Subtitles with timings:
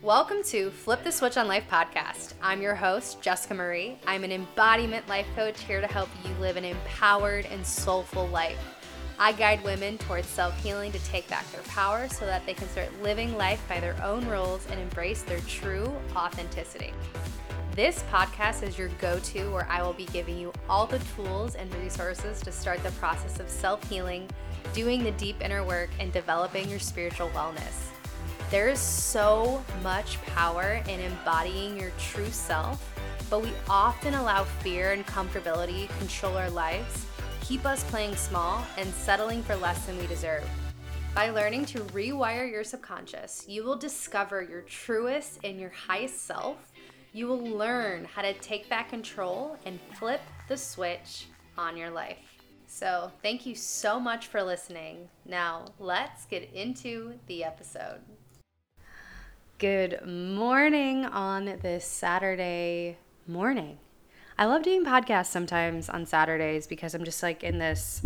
[0.00, 2.34] Welcome to Flip the Switch on Life podcast.
[2.40, 3.98] I'm your host, Jessica Marie.
[4.06, 8.58] I'm an embodiment life coach here to help you live an empowered and soulful life.
[9.18, 12.68] I guide women towards self healing to take back their power so that they can
[12.68, 16.94] start living life by their own rules and embrace their true authenticity.
[17.78, 21.54] This podcast is your go to where I will be giving you all the tools
[21.54, 24.28] and resources to start the process of self healing,
[24.72, 27.86] doing the deep inner work, and developing your spiritual wellness.
[28.50, 32.84] There is so much power in embodying your true self,
[33.30, 37.06] but we often allow fear and comfortability control our lives,
[37.42, 40.42] keep us playing small, and settling for less than we deserve.
[41.14, 46.67] By learning to rewire your subconscious, you will discover your truest and your highest self.
[47.12, 51.26] You will learn how to take back control and flip the switch
[51.56, 52.18] on your life.
[52.66, 55.08] So, thank you so much for listening.
[55.24, 58.00] Now, let's get into the episode.
[59.56, 63.78] Good morning on this Saturday morning.
[64.36, 68.02] I love doing podcasts sometimes on Saturdays because I'm just like in this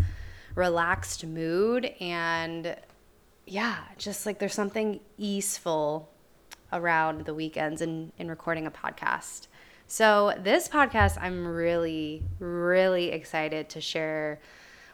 [0.54, 2.76] relaxed mood and
[3.46, 6.11] yeah, just like there's something easeful
[6.72, 9.46] around the weekends and in, in recording a podcast.
[9.86, 14.40] So, this podcast I'm really, really excited to share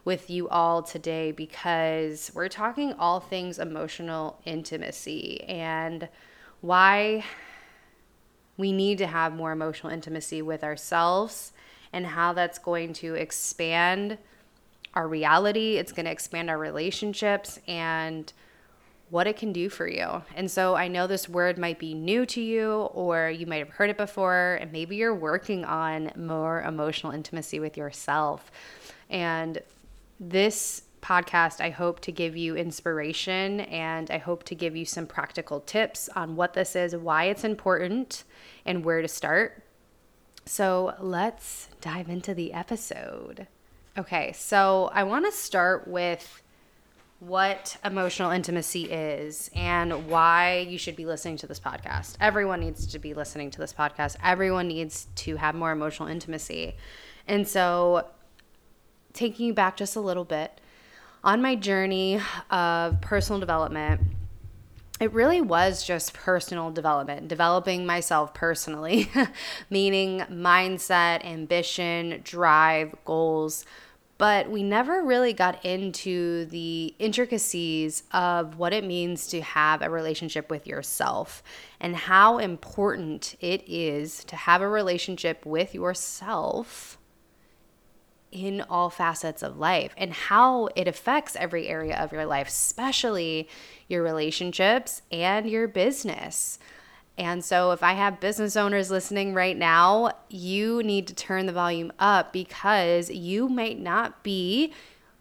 [0.04, 6.08] with you all today because we're talking all things emotional intimacy and
[6.62, 7.24] why
[8.56, 11.52] we need to have more emotional intimacy with ourselves
[11.92, 14.18] and how that's going to expand
[14.94, 15.76] our reality.
[15.76, 18.32] It's going to expand our relationships and
[19.10, 20.22] what it can do for you.
[20.36, 23.70] And so I know this word might be new to you, or you might have
[23.70, 28.50] heard it before, and maybe you're working on more emotional intimacy with yourself.
[29.08, 29.60] And
[30.20, 35.06] this podcast, I hope to give you inspiration and I hope to give you some
[35.06, 38.24] practical tips on what this is, why it's important,
[38.66, 39.62] and where to start.
[40.44, 43.46] So let's dive into the episode.
[43.96, 46.42] Okay, so I want to start with
[47.20, 52.16] what emotional intimacy is and why you should be listening to this podcast.
[52.20, 54.16] Everyone needs to be listening to this podcast.
[54.22, 56.76] Everyone needs to have more emotional intimacy.
[57.26, 58.06] And so,
[59.12, 60.60] taking you back just a little bit,
[61.24, 62.20] on my journey
[62.50, 64.00] of personal development,
[65.00, 69.10] it really was just personal development, developing myself personally,
[69.70, 73.64] meaning mindset, ambition, drive, goals.
[74.18, 79.88] But we never really got into the intricacies of what it means to have a
[79.88, 81.40] relationship with yourself
[81.78, 86.98] and how important it is to have a relationship with yourself
[88.32, 93.48] in all facets of life and how it affects every area of your life, especially
[93.86, 96.58] your relationships and your business.
[97.18, 101.52] And so, if I have business owners listening right now, you need to turn the
[101.52, 104.72] volume up because you might not be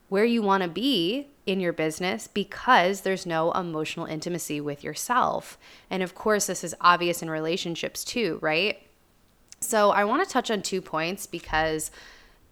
[0.07, 5.57] where you want to be in your business because there's no emotional intimacy with yourself.
[5.89, 8.79] And of course, this is obvious in relationships too, right?
[9.59, 11.89] So, I want to touch on two points because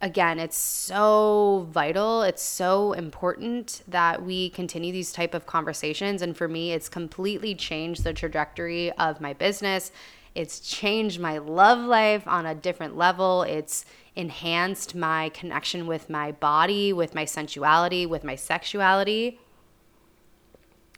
[0.01, 6.22] again it's so vital it's so important that we continue these type of conversations.
[6.22, 9.91] And for me it's completely changed the trajectory of my business.
[10.34, 13.44] It's changed my love life on a different level.
[13.44, 13.85] It's
[14.17, 19.39] enhanced my connection with my body with my sensuality with my sexuality.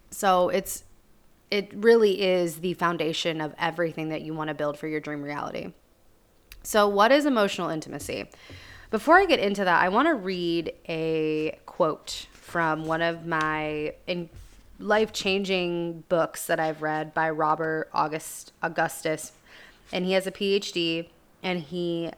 [0.10, 0.84] So it's
[1.50, 5.22] it really is the foundation of everything that you want to build for your dream
[5.22, 5.74] reality.
[6.64, 8.26] So what is emotional intimacy
[8.90, 13.94] before I get into that, I want to read a quote from one of my
[14.80, 19.34] life changing books that I've read by Robert August Augustus.
[19.92, 21.08] And he has a PhD
[21.44, 22.12] and he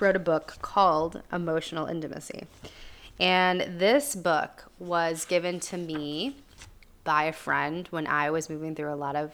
[0.00, 2.46] wrote a book called Emotional Intimacy.
[3.18, 6.36] And this book was given to me
[7.04, 9.32] by a friend when I was moving through a lot of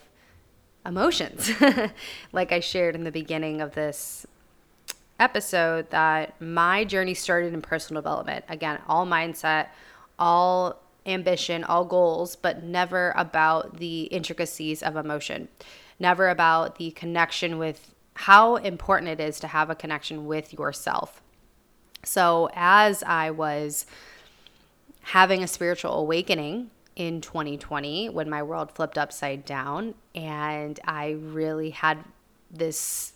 [0.85, 1.51] emotions,
[2.33, 4.27] like I shared in the beginning of this
[5.21, 8.45] episode that my journey started in personal development.
[8.49, 9.69] Again, all mindset,
[10.19, 15.49] all ambition, all goals, but never about the intricacies of emotion,
[15.99, 21.23] never about the connection with how important it is to have a connection with yourself.
[22.05, 23.87] So, as I was
[25.03, 31.71] having a spiritual awakening in 2020 when my world flipped upside down and I really
[31.71, 32.05] had
[32.51, 33.13] this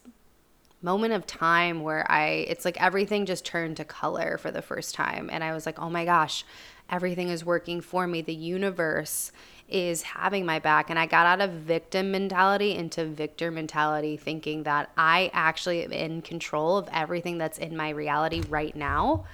[0.84, 4.94] moment of time where I, it's like everything just turned to color for the first
[4.94, 5.30] time.
[5.32, 6.44] And I was like, oh my gosh,
[6.90, 8.20] everything is working for me.
[8.20, 9.32] The universe
[9.66, 10.90] is having my back.
[10.90, 15.92] And I got out of victim mentality into victor mentality, thinking that I actually am
[15.92, 19.24] in control of everything that's in my reality right now.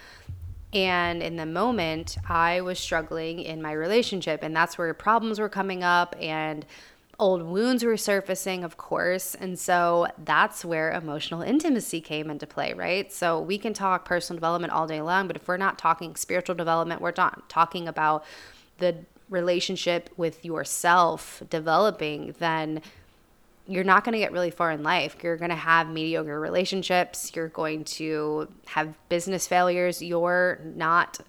[0.73, 5.49] And in the moment, I was struggling in my relationship, and that's where problems were
[5.49, 6.65] coming up and
[7.21, 9.35] old wounds were surfacing, of course.
[9.35, 13.13] And so that's where emotional intimacy came into play, right?
[13.13, 16.55] So we can talk personal development all day long, but if we're not talking spiritual
[16.55, 18.25] development, we're not talking about
[18.79, 18.97] the
[19.29, 22.81] relationship with yourself developing, then
[23.67, 25.17] you're not going to get really far in life.
[25.23, 27.33] You're going to have mediocre relationships.
[27.37, 30.03] You're going to have business failures.
[30.03, 31.21] You're not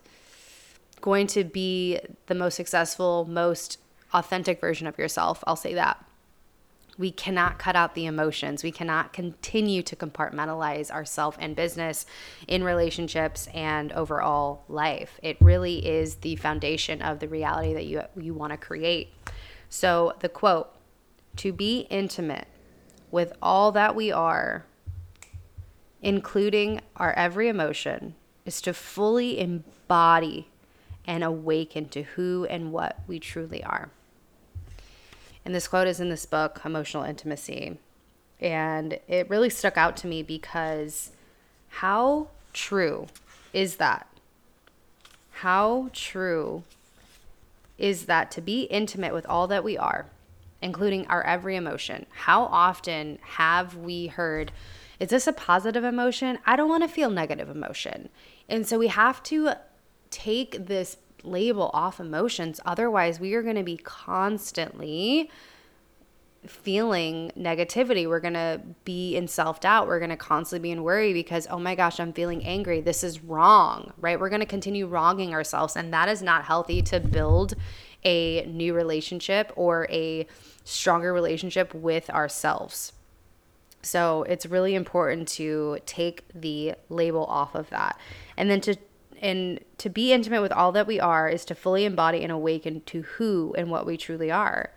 [1.02, 3.78] going to be the most successful, most
[4.14, 5.44] authentic version of yourself.
[5.48, 6.04] I'll say that.
[6.98, 8.64] We cannot cut out the emotions.
[8.64, 12.06] We cannot continue to compartmentalize ourself and business
[12.48, 15.20] in relationships and overall life.
[15.24, 19.14] It really is the foundation of the reality that you you want to create.
[19.70, 20.70] So, the quote,
[21.38, 22.48] to be intimate
[23.10, 24.66] with all that we are,
[26.02, 28.16] including our every emotion,
[28.46, 30.50] is to fully embody
[31.06, 33.90] and awaken to who and what we truly are.
[35.44, 37.78] And this quote is in this book, Emotional Intimacy.
[38.40, 41.12] And it really stuck out to me because
[41.70, 43.08] how true
[43.54, 44.08] is that?
[45.32, 46.64] How true
[47.78, 50.06] is that to be intimate with all that we are,
[50.62, 52.06] including our every emotion?
[52.12, 54.52] How often have we heard,
[55.00, 56.38] is this a positive emotion?
[56.46, 58.10] I don't want to feel negative emotion.
[58.48, 59.54] And so we have to
[60.12, 62.60] take this label off emotions.
[62.66, 65.30] Otherwise, we are going to be constantly
[66.48, 68.08] feeling negativity.
[68.08, 69.88] We're going to be in self doubt.
[69.88, 72.82] We're going to constantly be in worry because, oh my gosh, I'm feeling angry.
[72.82, 74.20] This is wrong, right?
[74.20, 75.76] We're going to continue wronging ourselves.
[75.76, 77.54] And that is not healthy to build
[78.04, 80.26] a new relationship or a
[80.64, 82.94] stronger relationship with ourselves.
[83.84, 88.00] So it's really important to take the label off of that.
[88.38, 88.76] And then to
[89.22, 92.82] and to be intimate with all that we are is to fully embody and awaken
[92.88, 94.72] to who and what we truly are.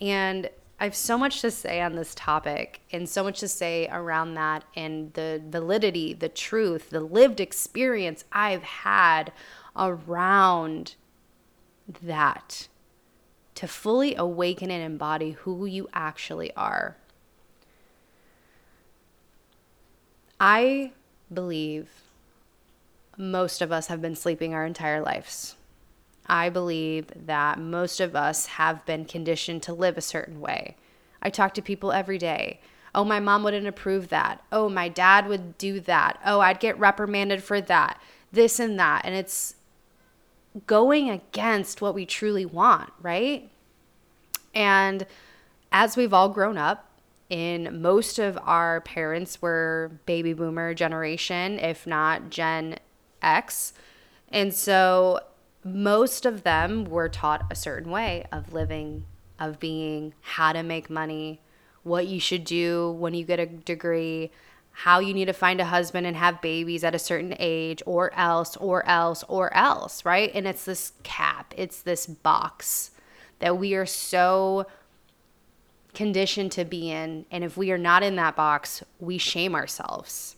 [0.00, 3.88] And I have so much to say on this topic and so much to say
[3.90, 9.32] around that and the validity, the truth, the lived experience I've had
[9.76, 10.96] around
[12.02, 12.66] that
[13.54, 16.96] to fully awaken and embody who you actually are.
[20.38, 20.92] I
[21.32, 21.88] believe
[23.16, 25.56] most of us have been sleeping our entire lives.
[26.26, 30.76] I believe that most of us have been conditioned to live a certain way.
[31.22, 32.60] I talk to people every day.
[32.94, 34.42] Oh, my mom wouldn't approve that.
[34.50, 36.18] Oh, my dad would do that.
[36.24, 38.00] Oh, I'd get reprimanded for that.
[38.32, 39.02] This and that.
[39.04, 39.54] And it's
[40.66, 43.50] going against what we truly want, right?
[44.54, 45.06] And
[45.70, 46.90] as we've all grown up,
[47.28, 52.78] in most of our parents were baby boomer generation, if not Gen
[53.22, 53.72] X.
[54.28, 55.20] And so
[55.64, 59.04] most of them were taught a certain way of living,
[59.38, 61.40] of being, how to make money,
[61.82, 64.30] what you should do when you get a degree,
[64.72, 68.12] how you need to find a husband and have babies at a certain age, or
[68.14, 70.30] else, or else, or else, right?
[70.34, 72.90] And it's this cap, it's this box
[73.38, 74.66] that we are so
[75.94, 77.24] conditioned to be in.
[77.30, 80.35] And if we are not in that box, we shame ourselves.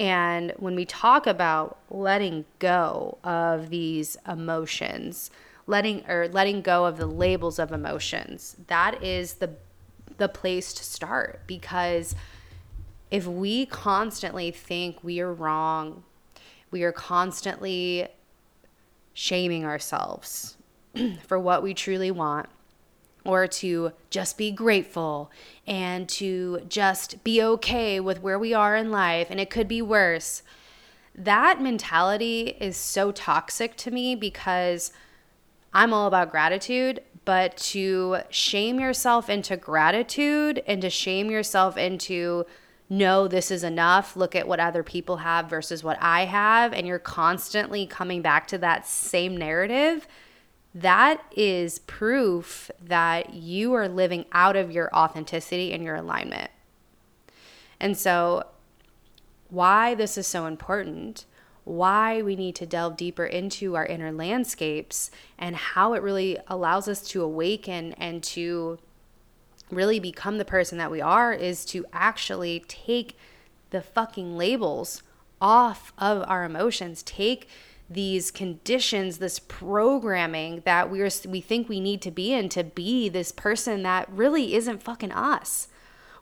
[0.00, 5.30] And when we talk about letting go of these emotions,
[5.66, 9.50] letting or letting go of the labels of emotions, that is the
[10.16, 11.42] the place to start.
[11.46, 12.14] Because
[13.10, 16.02] if we constantly think we are wrong,
[16.70, 18.08] we are constantly
[19.12, 20.56] shaming ourselves
[21.26, 22.48] for what we truly want
[23.24, 25.30] or to just be grateful
[25.66, 29.82] and to just be okay with where we are in life and it could be
[29.82, 30.42] worse.
[31.14, 34.92] That mentality is so toxic to me because
[35.72, 42.46] I'm all about gratitude, but to shame yourself into gratitude and to shame yourself into
[42.92, 44.16] no, this is enough.
[44.16, 46.72] Look at what other people have versus what I have.
[46.72, 50.08] And you're constantly coming back to that same narrative
[50.74, 56.50] that is proof that you are living out of your authenticity and your alignment.
[57.80, 58.44] And so,
[59.48, 61.24] why this is so important,
[61.64, 66.86] why we need to delve deeper into our inner landscapes, and how it really allows
[66.86, 68.78] us to awaken and to
[69.70, 73.16] really become the person that we are is to actually take
[73.70, 75.02] the fucking labels
[75.40, 77.02] off of our emotions.
[77.02, 77.48] Take
[77.90, 83.08] these conditions, this programming that we're we think we need to be in to be
[83.08, 85.66] this person that really isn't fucking us.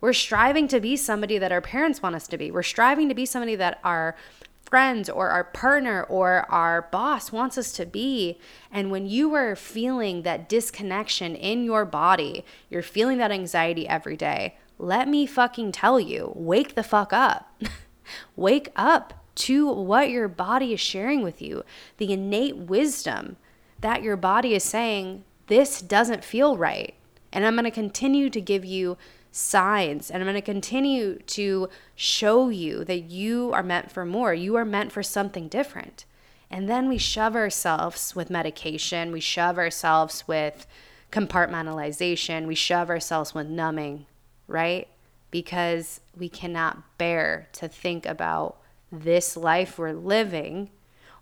[0.01, 2.51] We're striving to be somebody that our parents want us to be.
[2.51, 4.17] We're striving to be somebody that our
[4.65, 8.39] friends or our partner or our boss wants us to be.
[8.71, 14.17] And when you are feeling that disconnection in your body, you're feeling that anxiety every
[14.17, 17.53] day, let me fucking tell you, wake the fuck up.
[18.37, 21.65] wake up to what your body is sharing with you,
[21.97, 23.37] the innate wisdom
[23.81, 26.95] that your body is saying, this doesn't feel right.
[27.33, 28.97] And I'm going to continue to give you
[29.31, 34.35] signs and I'm going to continue to show you that you are meant for more.
[34.35, 36.05] You are meant for something different.
[36.51, 40.67] And then we shove ourselves with medication, we shove ourselves with
[41.13, 44.07] compartmentalization, we shove ourselves with numbing,
[44.47, 44.89] right?
[45.31, 48.57] Because we cannot bear to think about
[48.91, 50.71] this life we're living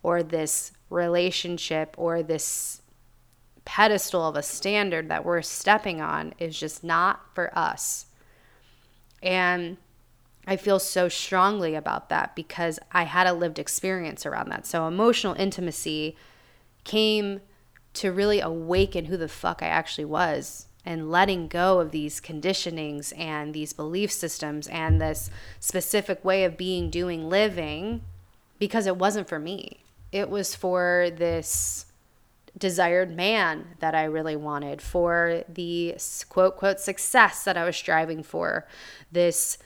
[0.02, 2.82] or this relationship or this
[3.64, 8.06] pedestal of a standard that we're stepping on is just not for us.
[9.22, 9.76] And
[10.46, 14.64] I feel so strongly about that because I had a lived experience around that.
[14.66, 16.16] So emotional intimacy
[16.84, 17.40] came
[17.94, 23.12] to really awaken who the fuck I actually was and letting go of these conditionings
[23.18, 28.02] and these belief systems and this specific way of being, doing, living
[28.58, 29.80] because it wasn't for me.
[30.12, 31.86] It was for this
[32.56, 35.96] desired man that I really wanted, for the
[36.28, 38.66] quote, quote, success that I was striving for,
[39.12, 39.58] this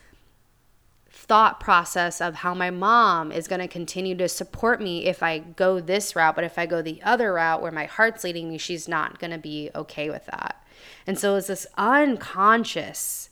[1.08, 5.38] thought process of how my mom is going to continue to support me if I
[5.38, 8.58] go this route, but if I go the other route where my heart's leading me,
[8.58, 10.59] she's not going to be okay with that.
[11.06, 13.30] And so it's this unconscious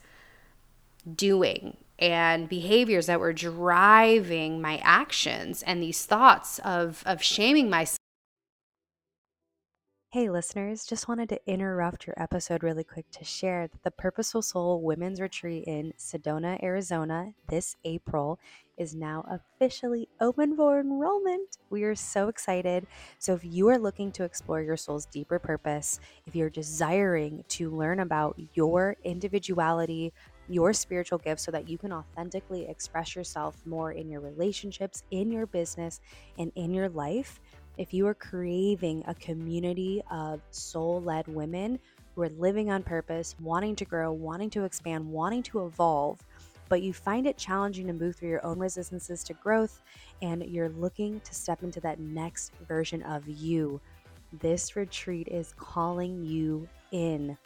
[1.15, 7.99] doing and behaviors that were driving my actions and these thoughts of, of shaming myself.
[10.11, 14.41] Hey, listeners, just wanted to interrupt your episode really quick to share that the Purposeful
[14.41, 18.39] Soul Women's Retreat in Sedona, Arizona, this April
[18.79, 21.59] is now officially open for enrollment.
[21.69, 22.87] We are so excited.
[23.19, 27.69] So, if you are looking to explore your soul's deeper purpose, if you're desiring to
[27.69, 30.15] learn about your individuality,
[30.49, 35.31] your spiritual gifts, so that you can authentically express yourself more in your relationships, in
[35.31, 36.01] your business,
[36.39, 37.41] and in your life,
[37.79, 41.79] if you are craving a community of soul led women
[42.15, 46.21] who are living on purpose, wanting to grow, wanting to expand, wanting to evolve,
[46.69, 49.81] but you find it challenging to move through your own resistances to growth
[50.21, 53.81] and you're looking to step into that next version of you,
[54.41, 57.39] this retreat is calling you in.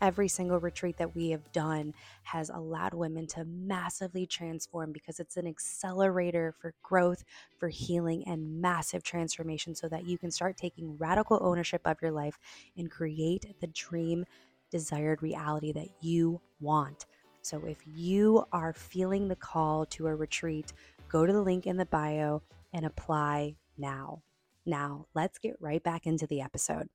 [0.00, 5.36] Every single retreat that we have done has allowed women to massively transform because it's
[5.36, 7.24] an accelerator for growth,
[7.58, 12.12] for healing, and massive transformation so that you can start taking radical ownership of your
[12.12, 12.38] life
[12.76, 14.24] and create the dream
[14.70, 17.06] desired reality that you want.
[17.42, 20.72] So if you are feeling the call to a retreat,
[21.08, 24.22] go to the link in the bio and apply now.
[24.64, 26.88] Now, let's get right back into the episode.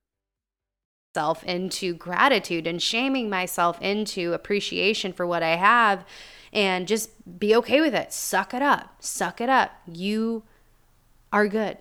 [1.14, 6.06] Self into gratitude and shaming myself into appreciation for what I have
[6.52, 8.12] and just be okay with it.
[8.12, 8.96] Suck it up.
[9.00, 9.72] Suck it up.
[9.86, 10.42] You
[11.32, 11.78] are good.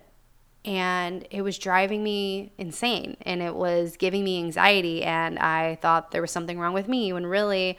[0.63, 5.03] And it was driving me insane and it was giving me anxiety.
[5.03, 7.77] And I thought there was something wrong with me when really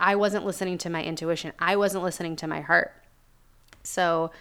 [0.00, 1.52] I wasn't listening to my intuition.
[1.60, 2.92] I wasn't listening to my heart.
[3.84, 4.32] So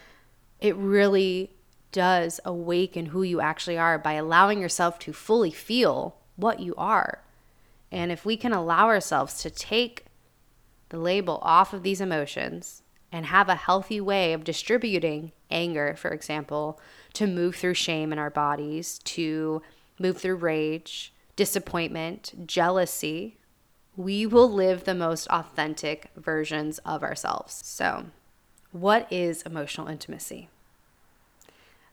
[0.60, 1.52] it really
[1.92, 7.22] does awaken who you actually are by allowing yourself to fully feel what you are.
[7.92, 10.06] And if we can allow ourselves to take
[10.90, 16.10] the label off of these emotions and have a healthy way of distributing anger, for
[16.10, 16.80] example,
[17.14, 19.62] to move through shame in our bodies, to
[20.00, 23.38] move through rage, disappointment, jealousy,
[23.96, 27.62] we will live the most authentic versions of ourselves.
[27.64, 28.08] So,
[28.72, 30.50] what is emotional intimacy?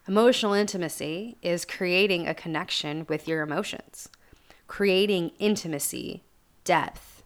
[0.08, 4.08] Emotional intimacy is creating a connection with your emotions,
[4.72, 6.22] creating intimacy,
[6.64, 7.22] depth,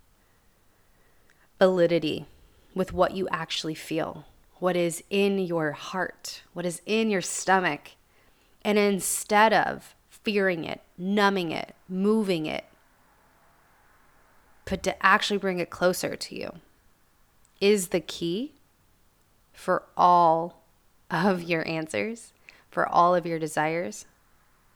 [1.61, 2.27] validity
[2.75, 4.25] with what you actually feel,
[4.57, 7.93] what is in your heart, what is in your stomach.
[8.63, 12.65] And instead of fearing it, numbing it, moving it,
[14.65, 16.51] but to actually bring it closer to you
[17.61, 18.55] is the key
[19.53, 20.65] for all
[21.13, 22.33] of your answers,
[22.73, 24.05] for all of your desires,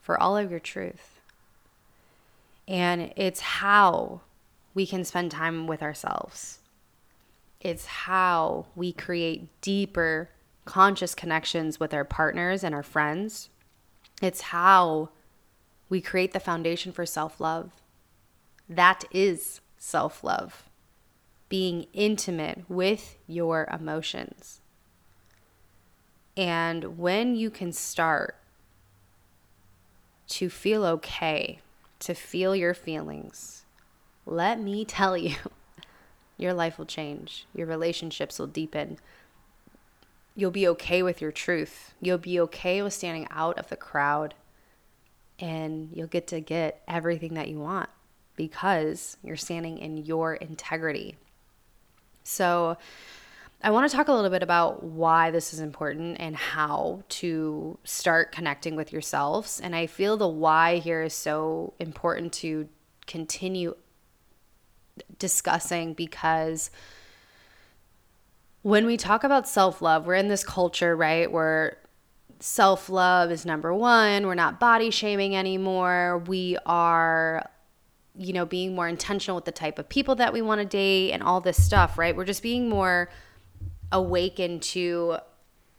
[0.00, 1.09] for all of your truth.
[2.70, 4.20] And it's how
[4.74, 6.60] we can spend time with ourselves.
[7.60, 10.30] It's how we create deeper
[10.64, 13.48] conscious connections with our partners and our friends.
[14.22, 15.08] It's how
[15.88, 17.72] we create the foundation for self love.
[18.68, 20.70] That is self love,
[21.48, 24.60] being intimate with your emotions.
[26.36, 28.36] And when you can start
[30.28, 31.58] to feel okay,
[32.00, 33.64] to feel your feelings,
[34.26, 35.36] let me tell you,
[36.36, 37.46] your life will change.
[37.54, 38.98] Your relationships will deepen.
[40.34, 41.94] You'll be okay with your truth.
[42.00, 44.34] You'll be okay with standing out of the crowd.
[45.38, 47.88] And you'll get to get everything that you want
[48.36, 51.16] because you're standing in your integrity.
[52.22, 52.76] So,
[53.62, 57.78] I want to talk a little bit about why this is important and how to
[57.84, 59.60] start connecting with yourselves.
[59.60, 62.68] And I feel the why here is so important to
[63.06, 63.76] continue
[65.18, 66.70] discussing because
[68.62, 71.76] when we talk about self love, we're in this culture, right, where
[72.38, 74.26] self love is number one.
[74.26, 76.22] We're not body shaming anymore.
[76.26, 77.46] We are,
[78.16, 81.12] you know, being more intentional with the type of people that we want to date
[81.12, 82.16] and all this stuff, right?
[82.16, 83.10] We're just being more
[83.92, 85.18] awakened to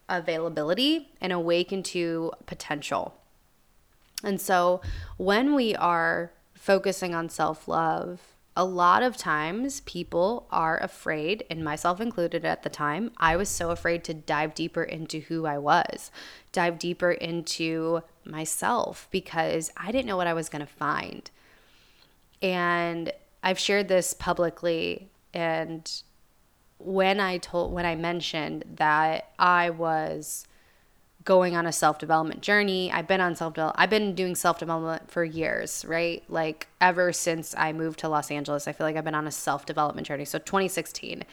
[0.09, 3.15] availability and awaken to potential.
[4.23, 4.81] And so
[5.17, 8.19] when we are focusing on self love,
[8.55, 13.47] a lot of times people are afraid, and myself included at the time, I was
[13.47, 16.11] so afraid to dive deeper into who I was,
[16.51, 21.31] dive deeper into myself because I didn't know what I was going to find.
[22.41, 25.89] And I've shared this publicly and
[26.85, 30.47] when I told when I mentioned that I was
[31.23, 32.91] going on a self-development journey.
[32.91, 36.23] I've been on self I've been doing self-development for years, right?
[36.27, 39.31] Like ever since I moved to Los Angeles, I feel like I've been on a
[39.31, 40.25] self-development journey.
[40.25, 41.23] So 2016.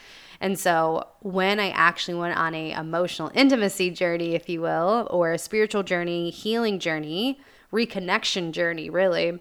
[0.40, 5.32] And so when I actually went on a emotional intimacy journey, if you will, or
[5.32, 7.40] a spiritual journey, healing journey,
[7.72, 9.40] reconnection journey, really,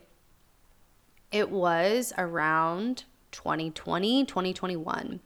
[1.32, 5.20] it was around 2020, 2021.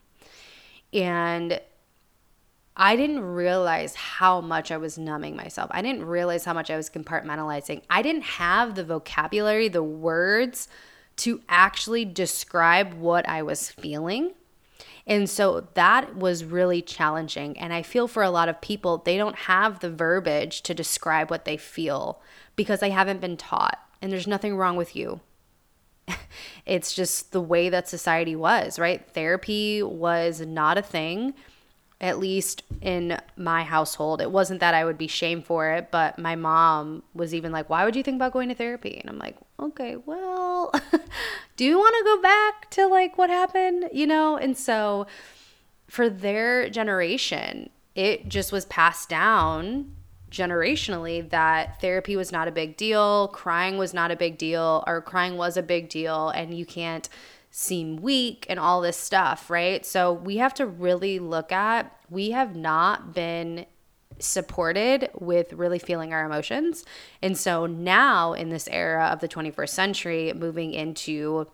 [0.93, 1.59] And
[2.75, 5.69] I didn't realize how much I was numbing myself.
[5.73, 7.81] I didn't realize how much I was compartmentalizing.
[7.89, 10.67] I didn't have the vocabulary, the words
[11.17, 14.31] to actually describe what I was feeling.
[15.05, 17.57] And so that was really challenging.
[17.59, 21.29] And I feel for a lot of people, they don't have the verbiage to describe
[21.29, 22.21] what they feel
[22.55, 23.79] because they haven't been taught.
[24.01, 25.21] And there's nothing wrong with you.
[26.65, 29.05] it's just the way that society was, right?
[29.13, 31.33] Therapy was not a thing,
[31.99, 34.21] at least in my household.
[34.21, 37.69] It wasn't that I would be shamed for it, but my mom was even like,
[37.69, 38.97] Why would you think about going to therapy?
[38.99, 40.73] And I'm like, Okay, well,
[41.55, 43.89] do you want to go back to like what happened?
[43.93, 44.37] You know?
[44.37, 45.07] And so
[45.87, 49.95] for their generation, it just was passed down
[50.31, 55.01] generationally that therapy was not a big deal, crying was not a big deal, or
[55.01, 57.09] crying was a big deal, and you can't
[57.51, 59.85] seem weak and all this stuff, right?
[59.85, 63.65] So we have to really look at we have not been
[64.19, 66.85] supported with really feeling our emotions.
[67.21, 71.47] And so now in this era of the 21st century, moving into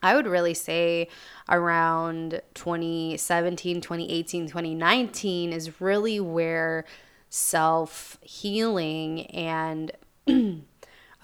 [0.00, 1.08] I would really say
[1.48, 6.84] around 2017, 2018, 2019 is really where
[7.28, 9.92] self healing and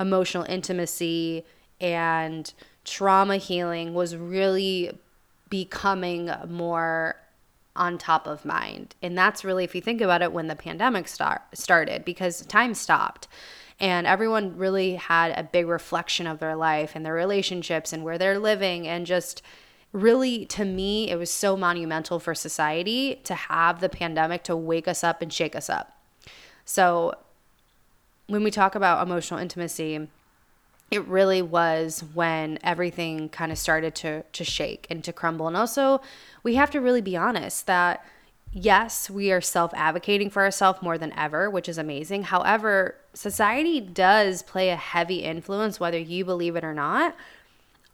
[0.00, 1.44] emotional intimacy
[1.80, 2.52] and
[2.84, 4.98] trauma healing was really
[5.48, 7.16] becoming more
[7.76, 8.94] on top of mind.
[9.02, 12.74] And that's really, if you think about it, when the pandemic start, started, because time
[12.74, 13.26] stopped
[13.80, 18.18] and everyone really had a big reflection of their life and their relationships and where
[18.18, 19.42] they're living and just
[19.94, 24.86] really to me it was so monumental for society to have the pandemic to wake
[24.86, 25.96] us up and shake us up
[26.66, 27.14] so
[28.26, 30.08] when we talk about emotional intimacy,
[30.90, 35.48] it really was when everything kind of started to to shake and to crumble.
[35.48, 36.00] And also,
[36.42, 38.04] we have to really be honest that
[38.56, 42.22] yes, we are self-advocating for ourselves more than ever, which is amazing.
[42.22, 47.16] However, society does play a heavy influence whether you believe it or not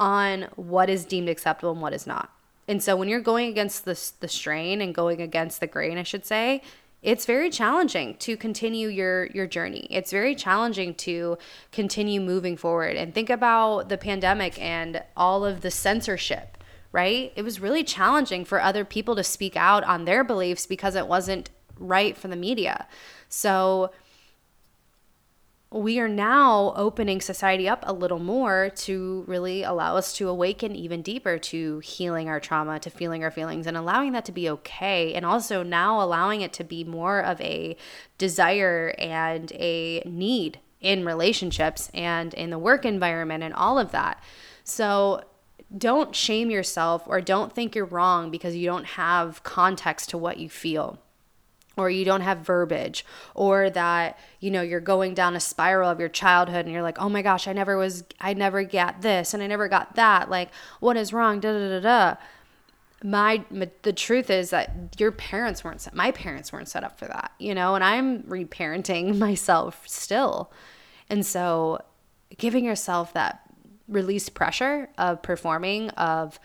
[0.01, 2.31] on what is deemed acceptable and what is not.
[2.67, 6.03] And so when you're going against the the strain and going against the grain, I
[6.03, 6.63] should say,
[7.03, 9.87] it's very challenging to continue your your journey.
[9.91, 11.39] It's very challenging to
[11.73, 16.59] continue moving forward and think about the pandemic and all of the censorship,
[16.93, 17.33] right?
[17.37, 21.07] It was really challenging for other people to speak out on their beliefs because it
[21.07, 22.87] wasn't right for the media.
[23.29, 23.91] So
[25.73, 30.75] we are now opening society up a little more to really allow us to awaken
[30.75, 34.51] even deeper to healing our trauma, to feeling our feelings, and allowing that to be
[34.51, 35.15] okay.
[35.15, 37.77] And also now allowing it to be more of a
[38.19, 44.21] desire and a need in relationships and in the work environment and all of that.
[44.65, 45.23] So
[45.77, 50.39] don't shame yourself or don't think you're wrong because you don't have context to what
[50.39, 50.99] you feel
[51.81, 55.99] or you don't have verbiage or that you know you're going down a spiral of
[55.99, 59.35] your childhood and you're like oh my gosh i never was i never got this
[59.35, 60.31] and i never got that.
[60.31, 61.41] Like what is wrong?
[61.41, 62.21] Da da da da
[63.03, 66.99] my, my the truth is that your parents weren't set my parents weren't set up
[66.99, 70.51] for that you know and i'm reparenting myself still.
[71.09, 71.81] And so
[72.39, 73.41] giving yourself that
[73.89, 76.39] release pressure of performing of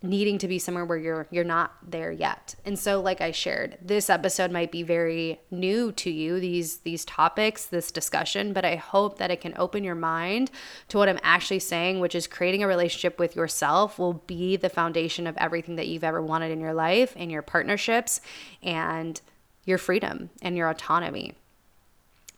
[0.00, 2.54] needing to be somewhere where you're you're not there yet.
[2.64, 7.04] And so like I shared, this episode might be very new to you these these
[7.04, 10.52] topics, this discussion, but I hope that it can open your mind
[10.88, 14.68] to what I'm actually saying, which is creating a relationship with yourself will be the
[14.68, 18.20] foundation of everything that you've ever wanted in your life, in your partnerships
[18.62, 19.20] and
[19.64, 21.34] your freedom and your autonomy.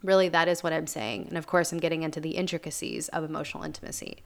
[0.02, 1.26] Really, that is what I'm saying.
[1.28, 4.22] And of course, I'm getting into the intricacies of emotional intimacy.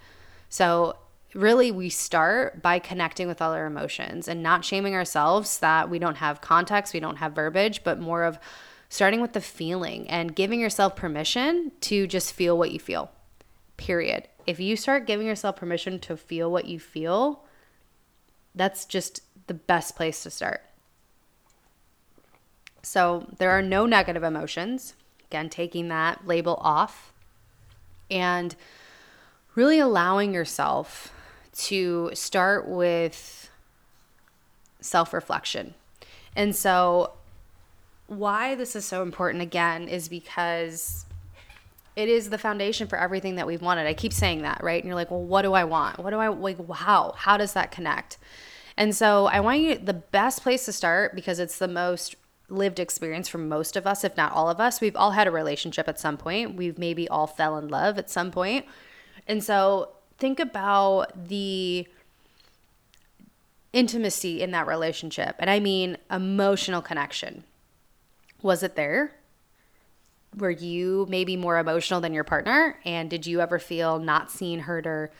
[0.49, 0.97] So,
[1.35, 5.99] really, we start by connecting with all our emotions and not shaming ourselves that we
[5.99, 8.39] don't have context, we don't have verbiage, but more of
[8.89, 13.11] starting with the feeling and giving yourself permission to just feel what you feel.
[13.77, 14.29] Period.
[14.47, 17.45] If you start giving yourself permission to feel what you feel,
[18.55, 20.63] that's just the best place to start.
[22.83, 24.95] So, there are no negative emotions
[25.35, 27.13] Again, taking that label off
[28.11, 28.55] and
[29.55, 31.13] really allowing yourself
[31.55, 33.51] to start with
[34.81, 35.75] self reflection.
[36.37, 37.13] And so,
[38.07, 41.07] why this is so important again is because
[41.97, 43.87] it is the foundation for everything that we've wanted.
[43.87, 44.83] I keep saying that, right?
[44.83, 45.99] And you're like, well, what do I want?
[45.99, 46.59] What do I like?
[46.71, 47.15] How?
[47.17, 48.19] How does that connect?
[48.77, 52.17] And so, I want you the best place to start because it's the most
[52.51, 54.81] lived experience for most of us, if not all of us.
[54.81, 56.57] We've all had a relationship at some point.
[56.57, 58.67] We've maybe all fell in love at some point.
[59.27, 61.87] And so think about the
[63.73, 65.37] intimacy in that relationship.
[65.39, 67.45] And I mean emotional connection.
[68.43, 69.13] Was it there?
[70.37, 72.79] Were you maybe more emotional than your partner?
[72.85, 75.11] And did you ever feel not seen, heard, or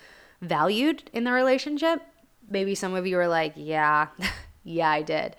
[0.41, 2.03] valued in the relationship?
[2.49, 4.09] Maybe some of you are like, yeah,
[4.65, 5.37] yeah, I did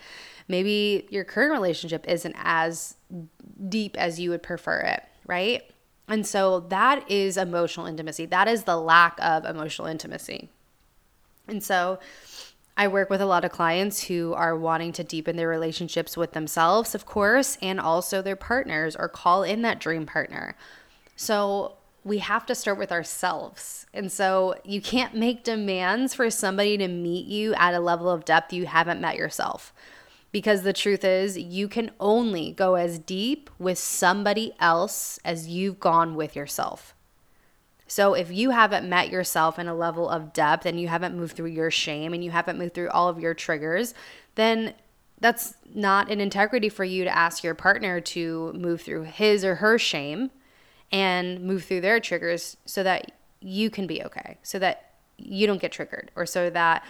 [0.47, 2.95] maybe your current relationship isn't as
[3.69, 5.63] deep as you would prefer it, right?
[6.07, 8.25] And so that is emotional intimacy.
[8.25, 10.49] That is the lack of emotional intimacy.
[11.47, 11.99] And so
[12.77, 16.33] I work with a lot of clients who are wanting to deepen their relationships with
[16.33, 20.55] themselves, of course, and also their partners or call in that dream partner.
[21.15, 23.87] So we have to start with ourselves.
[23.93, 28.25] And so you can't make demands for somebody to meet you at a level of
[28.25, 29.73] depth you haven't met yourself.
[30.35, 35.79] Because the truth is, you can only go as deep with somebody else as you've
[35.79, 36.93] gone with yourself.
[37.87, 41.37] So if you haven't met yourself in a level of depth and you haven't moved
[41.37, 43.93] through your shame and you haven't moved through all of your triggers,
[44.35, 44.73] then
[45.21, 49.55] that's not an integrity for you to ask your partner to move through his or
[49.55, 50.31] her shame
[50.91, 55.61] and move through their triggers so that you can be okay, so that you don't
[55.61, 56.83] get triggered, or so that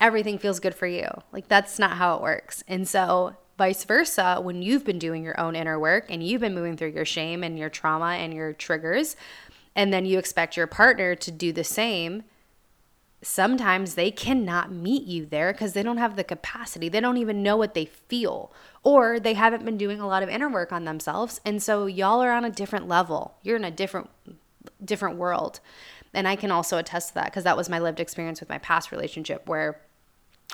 [0.00, 1.08] everything feels good for you.
[1.32, 2.62] Like that's not how it works.
[2.68, 6.54] And so, vice versa, when you've been doing your own inner work and you've been
[6.54, 9.16] moving through your shame and your trauma and your triggers,
[9.76, 12.24] and then you expect your partner to do the same,
[13.22, 16.88] sometimes they cannot meet you there because they don't have the capacity.
[16.88, 18.52] They don't even know what they feel,
[18.82, 21.40] or they haven't been doing a lot of inner work on themselves.
[21.44, 23.34] And so, y'all are on a different level.
[23.42, 24.10] You're in a different
[24.84, 25.60] different world.
[26.14, 28.58] And I can also attest to that because that was my lived experience with my
[28.58, 29.80] past relationship where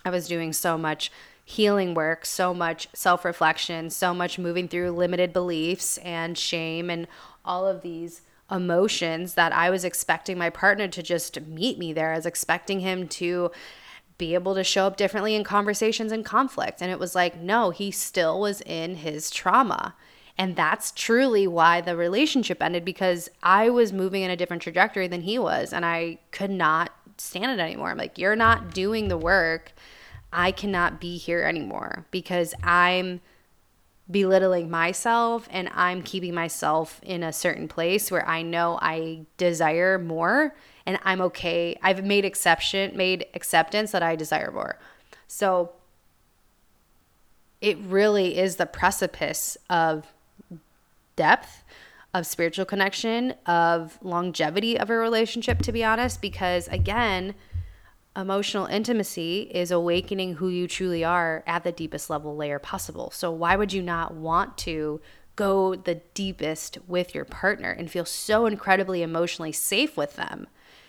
[0.05, 1.11] I was doing so much
[1.45, 7.07] healing work, so much self reflection, so much moving through limited beliefs and shame and
[7.45, 12.13] all of these emotions that I was expecting my partner to just meet me there.
[12.13, 13.51] I was expecting him to
[14.19, 16.83] be able to show up differently in conversations and conflict.
[16.83, 19.95] And it was like, no, he still was in his trauma.
[20.39, 25.09] And that's truly why the relationship ended because I was moving in a different trajectory
[25.09, 25.73] than he was.
[25.73, 27.91] And I could not stand it anymore.
[27.91, 29.73] I'm like, you're not doing the work.
[30.33, 33.21] I cannot be here anymore because I'm
[34.11, 39.99] belittling myself and I'm keeping myself in a certain place where I know I desire
[39.99, 40.55] more
[40.87, 41.79] and I'm okay.
[41.83, 44.79] I've made exception, made acceptance that I desire more.
[45.29, 45.73] So
[47.61, 50.13] it really is the precipice of
[51.21, 51.65] depth
[52.15, 57.35] of spiritual connection, of longevity of a relationship, to be honest, because again,
[58.17, 63.11] emotional intimacy is awakening who you truly are at the deepest level layer possible.
[63.11, 65.03] So, why would you not want to
[65.37, 70.47] go the deepest with your partner and feel so incredibly emotionally safe with them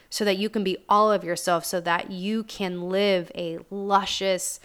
[0.09, 4.61] so that you can be all of yourself, so that you can live a luscious,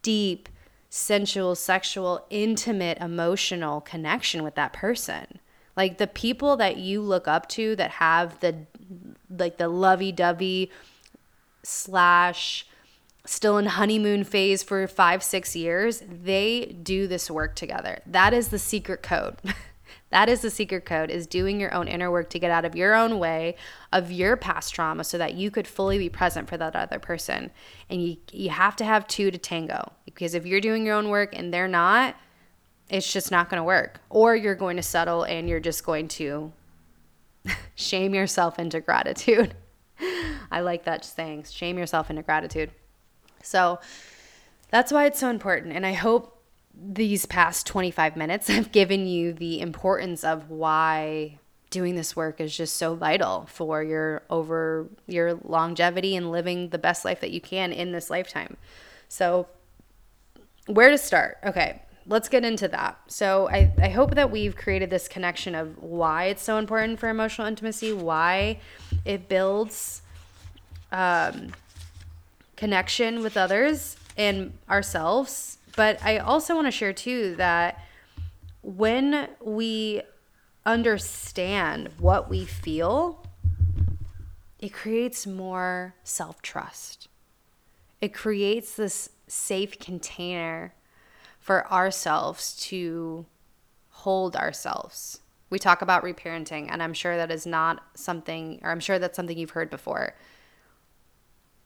[0.00, 0.48] deep,
[0.94, 5.40] sensual, sexual, intimate, emotional connection with that person?
[5.76, 8.66] Like the people that you look up to that have the
[9.28, 10.70] like the lovey-dovey
[11.64, 12.66] slash
[13.26, 18.00] still in honeymoon phase for five, six years, they do this work together.
[18.06, 19.36] That is the secret code.
[20.14, 22.76] that is the secret code is doing your own inner work to get out of
[22.76, 23.56] your own way
[23.92, 27.50] of your past trauma so that you could fully be present for that other person.
[27.90, 29.90] And you you have to have two to tango.
[30.04, 32.14] Because if you're doing your own work and they're not,
[32.88, 33.98] it's just not going to work.
[34.08, 36.52] Or you're going to settle and you're just going to
[37.74, 39.56] shame yourself into gratitude.
[40.52, 42.70] I like that saying, shame yourself into gratitude.
[43.42, 43.80] So
[44.70, 45.72] that's why it's so important.
[45.74, 46.33] And I hope
[46.76, 51.38] these past 25 minutes have given you the importance of why
[51.70, 56.78] doing this work is just so vital for your over your longevity and living the
[56.78, 58.56] best life that you can in this lifetime.
[59.08, 59.48] So
[60.66, 61.38] where to start?
[61.44, 62.98] Okay, let's get into that.
[63.08, 67.08] So I, I hope that we've created this connection of why it's so important for
[67.08, 68.60] emotional intimacy, why
[69.04, 70.02] it builds
[70.92, 71.52] um,
[72.56, 75.58] connection with others and ourselves.
[75.76, 77.80] But I also want to share too that
[78.62, 80.02] when we
[80.64, 83.26] understand what we feel,
[84.58, 87.08] it creates more self trust.
[88.00, 90.74] It creates this safe container
[91.38, 93.26] for ourselves to
[93.90, 95.20] hold ourselves.
[95.50, 99.16] We talk about reparenting, and I'm sure that is not something, or I'm sure that's
[99.16, 100.14] something you've heard before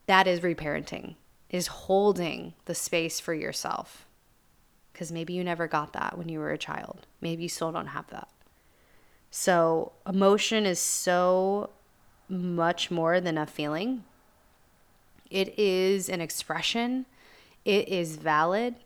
[0.08, 1.14] that is reparenting
[1.50, 4.06] is holding the space for yourself.
[4.92, 7.06] Because maybe you never got that when you were a child.
[7.20, 8.28] Maybe you still don't have that.
[9.30, 11.70] So emotion is so
[12.28, 14.04] much more than a feeling.
[15.30, 17.06] It is an expression.
[17.64, 18.76] It is valid.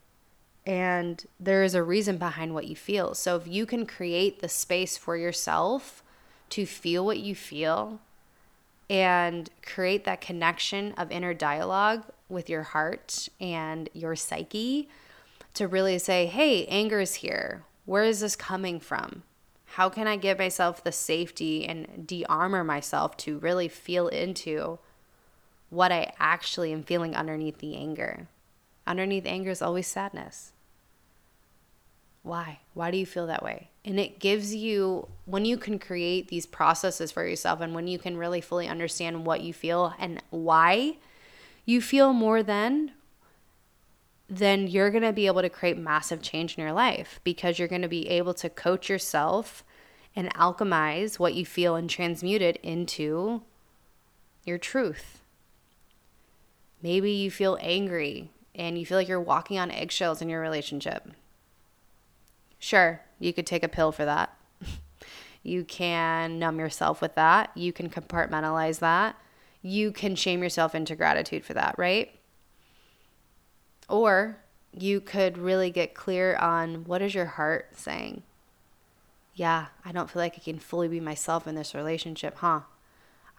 [0.66, 3.14] And there is a reason behind what you feel.
[3.14, 6.02] So if you can create the space for yourself
[6.50, 8.00] to feel what you feel
[8.88, 14.88] and create that connection of inner dialogue with your heart and your psyche
[15.54, 17.62] to really say, hey, anger is here.
[17.84, 19.22] Where is this coming from?
[19.66, 24.78] How can I give myself the safety and de armor myself to really feel into
[25.70, 28.28] what I actually am feeling underneath the anger?
[28.86, 30.52] Underneath anger is always sadness.
[32.22, 32.60] Why?
[32.74, 33.68] Why do you feel that way?
[33.84, 37.98] And it gives you, when you can create these processes for yourself and when you
[37.98, 40.98] can really fully understand what you feel and why
[41.64, 42.92] you feel more than,
[44.28, 47.68] then you're going to be able to create massive change in your life because you're
[47.68, 49.64] going to be able to coach yourself
[50.16, 53.42] and alchemize what you feel and transmute it into
[54.44, 55.20] your truth.
[56.82, 61.08] Maybe you feel angry and you feel like you're walking on eggshells in your relationship.
[62.58, 64.36] Sure, you could take a pill for that.
[65.42, 67.50] you can numb yourself with that.
[67.54, 69.16] You can compartmentalize that.
[69.62, 72.10] You can shame yourself into gratitude for that, right?
[73.88, 74.38] Or
[74.76, 78.22] you could really get clear on what is your heart saying?
[79.34, 82.60] Yeah, I don't feel like I can fully be myself in this relationship, huh?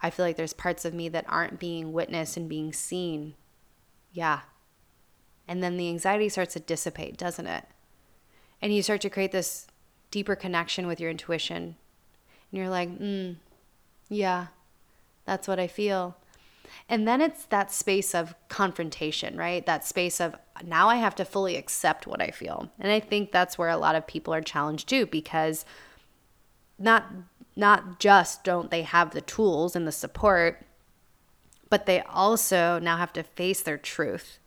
[0.02, 3.34] I feel like there's parts of me that aren't being witnessed and being seen.
[4.12, 4.40] Yeah.
[5.46, 7.64] And then the anxiety starts to dissipate, doesn't it?
[8.64, 9.66] and you start to create this
[10.10, 11.76] deeper connection with your intuition.
[12.50, 13.36] And you're like, mm,
[14.08, 14.46] yeah,
[15.24, 16.16] that's what I feel.
[16.88, 19.64] And then it's that space of confrontation, right?
[19.64, 22.70] That space of now I have to fully accept what I feel.
[22.78, 25.64] And I think that's where a lot of people are challenged too because
[26.78, 27.06] not
[27.56, 30.66] not just don't they have the tools and the support,
[31.70, 34.38] but they also now have to face their truth.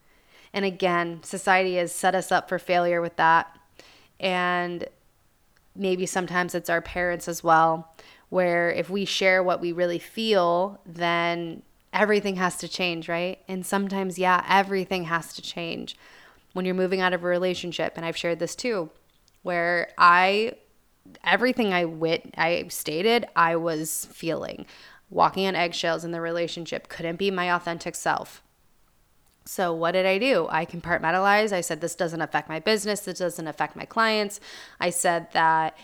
[0.54, 3.58] And again, society has set us up for failure with that
[4.20, 4.88] and
[5.76, 7.94] maybe sometimes it's our parents as well
[8.30, 11.62] where if we share what we really feel then
[11.94, 15.98] everything has to change right and sometimes yeah everything has to change
[16.54, 18.90] when you're moving out of a relationship and I've shared this too
[19.44, 20.54] where I
[21.24, 24.66] everything I wit I stated I was feeling
[25.10, 28.44] walking on eggshells in the relationship couldn't be my authentic self
[29.48, 30.48] so, what did I do?
[30.50, 31.54] I compartmentalized.
[31.54, 33.02] I said, this doesn't affect my business.
[33.02, 34.42] This doesn't affect my clients.
[34.80, 35.78] I said that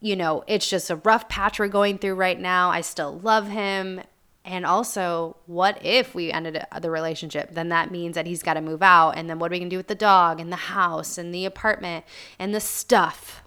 [0.00, 2.70] you know, it's just a rough patch we're going through right now.
[2.70, 4.02] I still love him.
[4.44, 7.54] And also, what if we ended the relationship?
[7.54, 9.12] Then that means that he's got to move out.
[9.12, 11.34] And then what are we going to do with the dog and the house and
[11.34, 12.04] the apartment
[12.38, 13.42] and the stuff?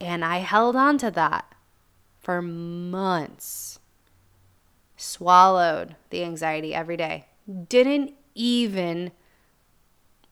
[0.00, 1.54] And I held on to that
[2.18, 3.78] for months.
[4.96, 7.26] Swallowed the anxiety every day.
[7.68, 9.12] Didn't even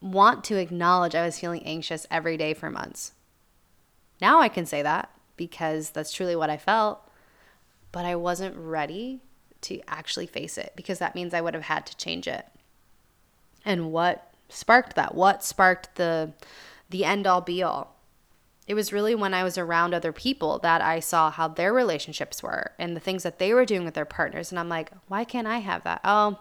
[0.01, 3.13] want to acknowledge I was feeling anxious every day for months.
[4.21, 7.01] Now I can say that because that's truly what I felt,
[7.93, 9.21] but I wasn't ready
[9.63, 12.47] to actually face it because that means I would have had to change it.
[13.65, 15.15] And what sparked that?
[15.15, 16.33] What sparked the
[16.89, 17.97] the end all be all?
[18.67, 22.43] It was really when I was around other people that I saw how their relationships
[22.43, 25.25] were and the things that they were doing with their partners and I'm like, "Why
[25.25, 26.39] can't I have that?" "Oh,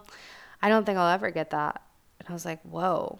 [0.62, 1.82] I don't think I'll ever get that."
[2.20, 3.20] And I was like, "Whoa.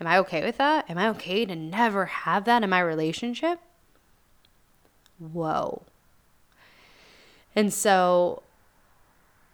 [0.00, 0.90] Am I okay with that?
[0.90, 3.60] Am I okay to never have that in my relationship?"
[5.30, 5.82] Whoa.
[7.54, 8.42] And so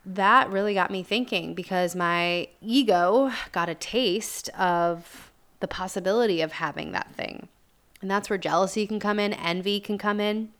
[0.06, 6.52] that really got me thinking because my ego got a taste of the possibility of
[6.52, 7.48] having that thing.
[8.00, 10.50] And that's where jealousy can come in, envy can come in.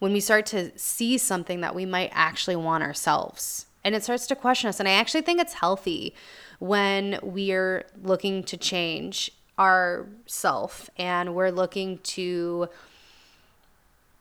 [0.00, 4.26] When we start to see something that we might actually want ourselves, and it starts
[4.26, 4.80] to question us.
[4.80, 6.14] And I actually think it's healthy
[6.58, 12.68] when we're looking to change our self and we're looking to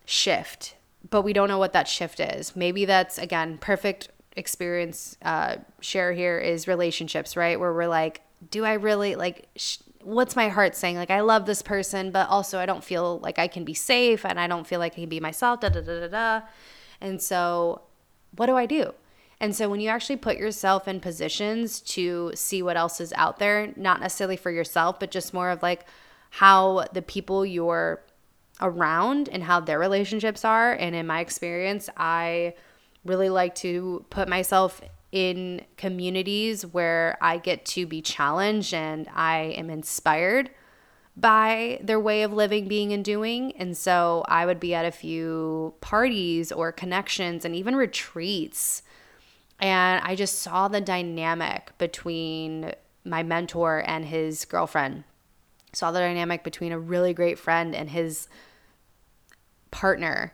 [0.07, 0.73] shift
[1.09, 2.55] but we don't know what that shift is.
[2.55, 7.59] Maybe that's again perfect experience uh, share here is relationships, right?
[7.59, 9.47] Where we're like, do I really like?
[9.55, 10.95] Sh- what's my heart saying?
[10.95, 14.25] Like, I love this person, but also I don't feel like I can be safe,
[14.25, 15.61] and I don't feel like I can be myself.
[15.61, 16.45] Da da da da da.
[17.01, 17.81] And so,
[18.35, 18.93] what do I do?
[19.39, 23.39] And so, when you actually put yourself in positions to see what else is out
[23.39, 25.85] there, not necessarily for yourself, but just more of like
[26.29, 28.01] how the people you're
[28.61, 30.73] around and how their relationships are.
[30.73, 32.55] And in my experience, I
[33.05, 39.55] really like to put myself in communities where I get to be challenged and I
[39.57, 40.51] am inspired
[41.15, 43.53] by their way of living, being, and doing.
[43.57, 48.83] And so I would be at a few parties or connections and even retreats.
[49.59, 55.05] And I just saw the dynamic between my mentor and his girlfriend.
[55.73, 58.27] Saw the dynamic between a really great friend and his
[59.77, 60.33] partner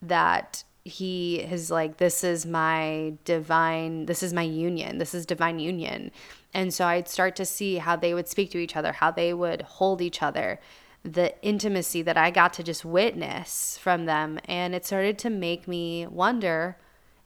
[0.00, 4.98] that he is like this is my divine this is my union.
[4.98, 6.10] This is divine union.
[6.52, 9.32] And so i'd start to see how they would speak to each other how they
[9.32, 10.58] would hold each other
[11.04, 14.40] the intimacy that i got to just witness from them.
[14.46, 16.76] And it started to make me wonder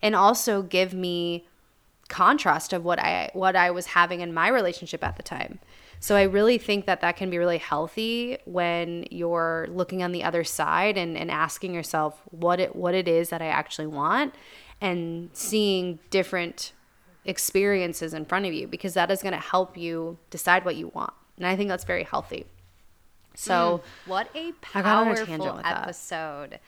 [0.03, 1.49] and also give me
[2.09, 5.59] contrast of what i what i was having in my relationship at the time
[6.01, 10.23] so I really think that that can be really healthy when you're looking on the
[10.23, 14.35] other side and, and asking yourself what it what it is that I actually want
[14.81, 16.73] and seeing different
[17.25, 20.89] experiences in front of you because that is going to help you decide what you
[20.89, 21.13] want.
[21.37, 22.47] And I think that's very healthy.
[23.35, 26.53] So, mm, what a powerful episode.
[26.53, 26.61] That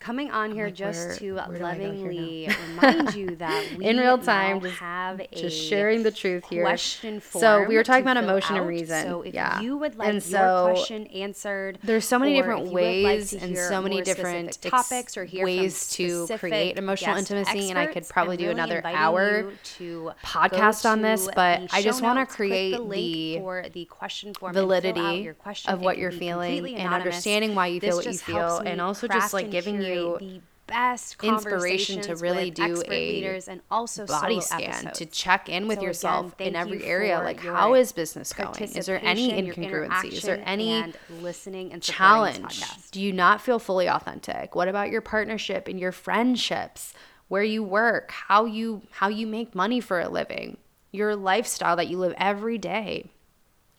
[0.00, 4.18] coming on here like, just where, to where lovingly remind you that we in real
[4.18, 6.62] time just have a just sharing the truth here.
[6.62, 8.60] Question so we were talking about emotion out.
[8.60, 9.04] and reason.
[9.06, 9.60] So if yeah.
[9.60, 13.56] you would like and so your question answered, there's so many different ways like and
[13.56, 17.70] so many different topics or ways to create emotional intimacy.
[17.70, 22.18] And I could probably do another hour to podcast on this, but I just want
[22.18, 25.30] to create the, for the question form validity
[25.66, 29.32] of what you're feeling and understanding why you feel what you feel, and also just
[29.32, 34.62] like giving you the best inspiration to really do a leaders and also body scan
[34.62, 34.98] episodes.
[34.98, 38.54] to check in with so yourself again, in every area like how is business going?
[38.54, 42.62] Is there any incongruency is there any and listening and challenge?
[42.90, 44.54] do you not feel fully authentic?
[44.54, 46.94] What about your partnership and your friendships?
[47.28, 50.56] Where you work how you how you make money for a living
[50.92, 53.10] your lifestyle that you live every day.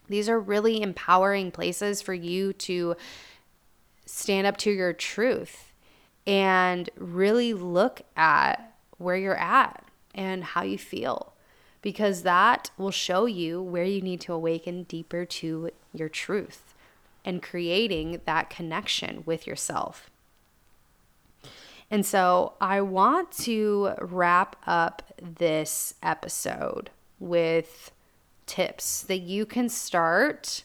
[0.09, 2.95] These are really empowering places for you to
[4.05, 5.64] stand up to your truth
[6.27, 9.83] and really look at where you're at
[10.13, 11.33] and how you feel
[11.81, 16.73] because that will show you where you need to awaken deeper to your truth
[17.23, 20.09] and creating that connection with yourself.
[21.91, 26.89] And so I want to wrap up this episode
[27.19, 27.91] with
[28.47, 30.63] tips that you can start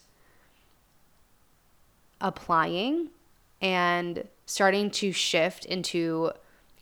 [2.19, 3.09] applying
[3.61, 6.31] and starting to shift into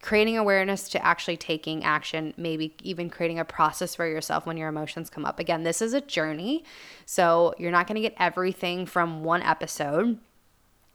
[0.02, 4.70] creating awareness to actually taking action, maybe even creating a process for yourself when your
[4.70, 5.40] emotions come up.
[5.40, 6.64] Again, this is a journey.
[7.06, 10.18] So you're not going to get everything from one episode.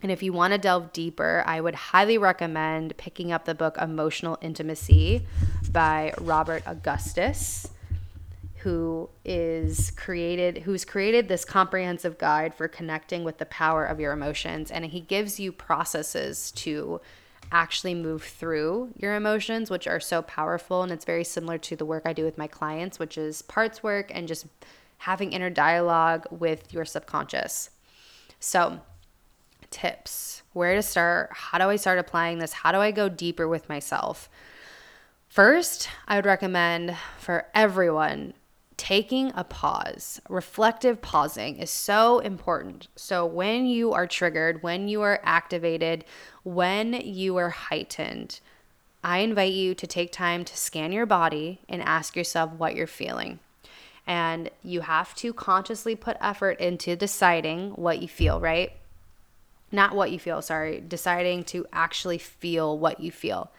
[0.02, 3.76] And if you want to delve deeper, I would highly recommend picking up the book
[3.78, 5.26] Emotional Intimacy
[5.70, 7.68] by Robert Augustus,
[8.64, 14.12] who is created who's created this comprehensive guide for connecting with the power of your
[14.12, 17.00] emotions and he gives you processes to
[17.52, 20.82] actually move through your emotions, which are so powerful.
[20.82, 23.82] And it's very similar to the work I do with my clients, which is parts
[23.82, 24.46] work and just
[24.98, 27.70] having inner dialogue with your subconscious.
[28.40, 28.80] So,
[29.70, 33.48] tips where to start, how do I start applying this, how do I go deeper
[33.48, 34.28] with myself.
[35.28, 38.34] First, I would recommend for everyone
[38.76, 40.20] taking a pause.
[40.28, 42.88] Reflective pausing is so important.
[42.96, 46.04] So, when you are triggered, when you are activated,
[46.42, 48.40] when you are heightened,
[49.02, 52.86] I invite you to take time to scan your body and ask yourself what you're
[52.86, 53.38] feeling.
[54.06, 58.72] And you have to consciously put effort into deciding what you feel, right?
[59.70, 63.50] Not what you feel, sorry, deciding to actually feel what you feel.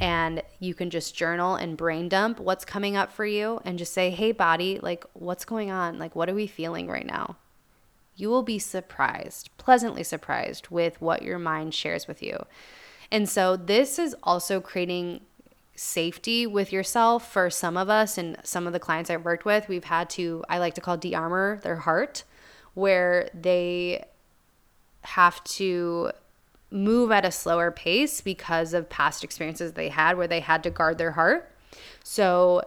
[0.00, 3.92] And you can just journal and brain dump what's coming up for you and just
[3.92, 5.98] say, hey, body, like, what's going on?
[5.98, 7.36] Like, what are we feeling right now?
[8.16, 12.44] You will be surprised, pleasantly surprised with what your mind shares with you.
[13.10, 15.20] And so, this is also creating
[15.74, 19.68] safety with yourself for some of us and some of the clients I've worked with.
[19.68, 22.24] We've had to, I like to call de armor their heart,
[22.74, 24.04] where they
[25.02, 26.12] have to
[26.72, 30.70] move at a slower pace because of past experiences they had where they had to
[30.70, 31.50] guard their heart.
[32.02, 32.62] So,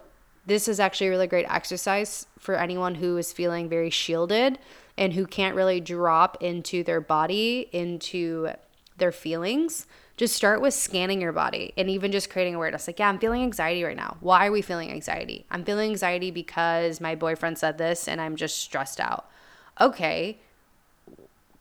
[0.45, 4.59] this is actually a really great exercise for anyone who is feeling very shielded
[4.97, 8.49] and who can't really drop into their body, into
[8.97, 9.87] their feelings.
[10.17, 12.87] Just start with scanning your body and even just creating awareness.
[12.87, 14.17] Like, yeah, I'm feeling anxiety right now.
[14.21, 15.45] Why are we feeling anxiety?
[15.51, 19.29] I'm feeling anxiety because my boyfriend said this and I'm just stressed out.
[19.81, 20.39] Okay,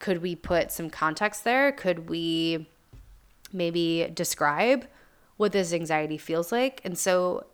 [0.04, 1.72] could we put some context there?
[1.72, 2.66] Could we
[3.54, 4.86] maybe describe
[5.38, 6.82] what this anxiety feels like?
[6.84, 7.46] And so,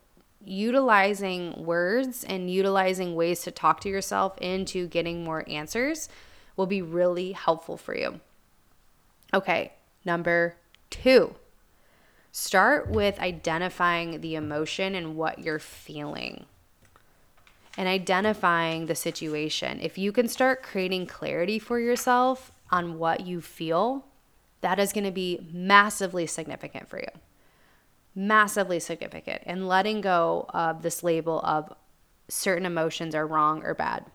[0.44, 6.08] utilizing words and utilizing ways to talk to yourself into getting more answers
[6.56, 8.18] will be really helpful for you.
[9.32, 9.74] Okay,
[10.04, 10.56] number
[10.90, 11.36] two,
[12.32, 16.46] start with identifying the emotion and what you're feeling
[17.76, 19.80] and identifying the situation.
[19.80, 24.06] If you can start creating clarity for yourself on what you feel,
[24.60, 27.08] that is going to be massively significant for you.
[28.14, 29.42] Massively significant.
[29.46, 31.72] And letting go of this label of
[32.28, 34.06] certain emotions are wrong or bad.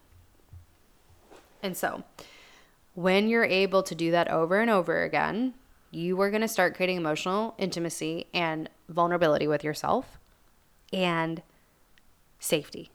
[1.64, 2.04] And so,
[2.94, 5.54] when you're able to do that over and over again,
[5.92, 10.20] you are going to start creating emotional intimacy and vulnerability with yourself
[10.94, 11.42] and
[12.40, 12.92] safety.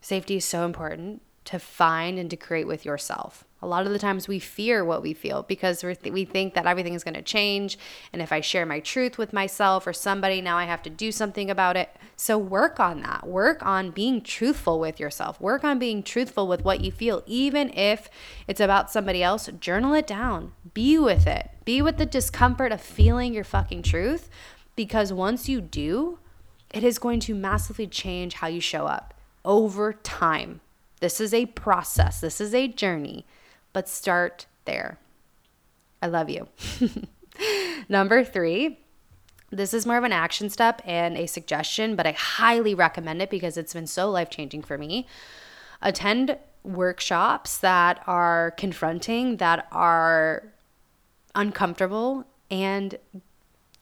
[0.00, 3.44] Safety is so important to find and to create with yourself.
[3.62, 6.66] A lot of the times we fear what we feel because th- we think that
[6.66, 7.78] everything is going to change.
[8.12, 11.12] And if I share my truth with myself or somebody, now I have to do
[11.12, 11.90] something about it.
[12.16, 13.26] So work on that.
[13.26, 15.40] Work on being truthful with yourself.
[15.40, 17.22] Work on being truthful with what you feel.
[17.26, 18.08] Even if
[18.46, 20.52] it's about somebody else, journal it down.
[20.72, 21.50] Be with it.
[21.64, 24.30] Be with the discomfort of feeling your fucking truth
[24.76, 26.18] because once you do,
[26.72, 29.14] it is going to massively change how you show up
[29.44, 30.60] over time.
[31.00, 33.26] This is a process, this is a journey,
[33.72, 34.98] but start there.
[36.02, 36.48] I love you.
[37.88, 38.78] Number three,
[39.50, 43.30] this is more of an action step and a suggestion, but I highly recommend it
[43.30, 45.06] because it's been so life changing for me.
[45.82, 50.52] Attend workshops that are confronting, that are
[51.34, 52.96] uncomfortable, and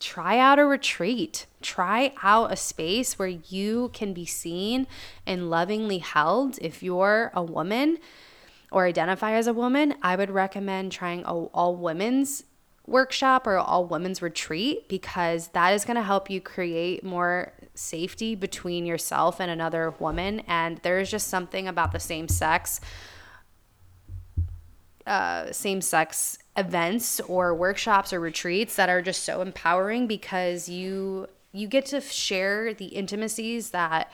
[0.01, 1.47] try out a retreat.
[1.61, 4.87] Try out a space where you can be seen
[5.27, 6.59] and lovingly held.
[6.61, 7.99] If you're a woman
[8.71, 12.45] or identify as a woman, I would recommend trying a all women's
[12.87, 18.35] workshop or all women's retreat because that is going to help you create more safety
[18.35, 20.41] between yourself and another woman.
[20.47, 22.81] And there's just something about the same sex.
[25.07, 31.29] Uh, same sex events or workshops or retreats that are just so empowering because you
[31.53, 34.13] you get to share the intimacies that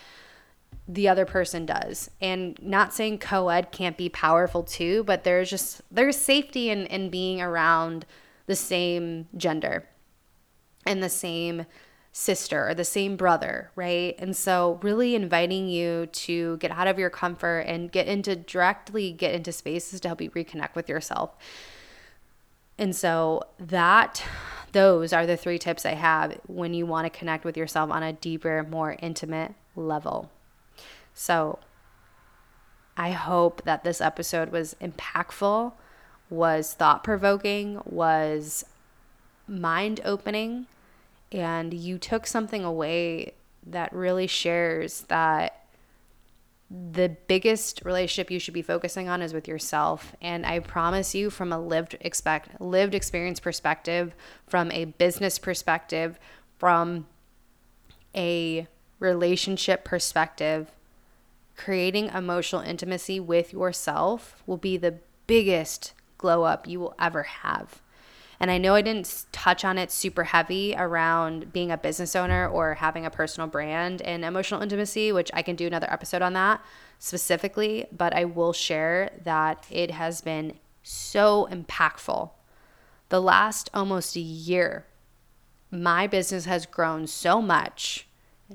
[0.87, 2.11] the other person does.
[2.21, 7.09] And not saying co-ed can't be powerful too but there's just there's safety in in
[7.09, 8.05] being around
[8.47, 9.89] the same gender
[10.85, 11.65] and the same
[12.13, 14.15] sister or the same brother right?
[14.19, 19.13] And so really inviting you to get out of your comfort and get into directly
[19.13, 21.39] get into spaces to help you reconnect with yourself
[22.79, 24.23] and so that
[24.73, 28.03] those are the three tips I have when you want to connect with yourself on
[28.03, 30.31] a deeper, more intimate level.
[31.13, 31.61] So
[32.97, 35.73] I hope that this episode was impactful
[36.31, 38.65] was thought provoking, was
[39.47, 40.67] mind opening,
[41.31, 43.33] and you took something away
[43.67, 45.64] that really shares that
[46.93, 50.15] the biggest relationship you should be focusing on is with yourself.
[50.21, 54.15] And i promise you from a lived expect lived experience perspective
[54.47, 56.19] from a business perspective
[56.59, 57.07] from
[58.15, 58.67] a
[58.99, 60.71] relationship perspective
[61.57, 64.95] creating emotional intimacy with yourself will be the
[65.27, 67.81] biggest glow up you will ever have
[68.41, 72.49] and I know I didn't touch on it super heavy around being a business owner
[72.49, 76.33] or having a personal brand and emotional intimacy, which I can do another episode on
[76.35, 76.61] that
[76.99, 77.87] specifically.
[77.93, 82.31] But I will share that it has been so impactful.
[83.09, 84.87] The last almost a year,
[85.71, 88.07] my business has grown so much,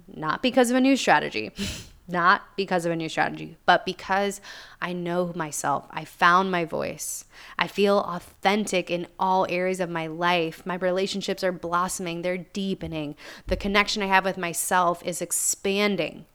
[0.08, 1.52] not because of a new strategy.
[2.10, 4.41] not because of a new strategy, but because
[4.82, 5.86] I know myself.
[5.91, 7.26] I found my voice.
[7.57, 10.66] I feel authentic in all areas of my life.
[10.66, 13.16] My relationships are blossoming, they're deepening.
[13.47, 16.26] The connection I have with myself is expanding.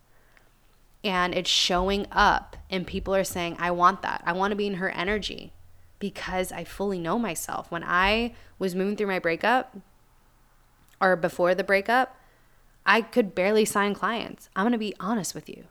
[1.03, 4.23] And it's showing up, and people are saying, I want that.
[4.25, 5.53] I want to be in her energy
[5.99, 7.71] because I fully know myself.
[7.71, 9.77] When I was moving through my breakup,
[11.01, 12.17] or before the breakup,
[12.87, 14.49] I could barely sign clients.
[14.55, 15.65] I'm going to be honest with you.